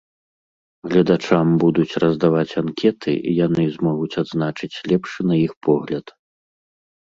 [0.93, 6.05] Гледачам будуць раздаваць анкеты, і яны змогуць адзначыць лепшы на іх погляд.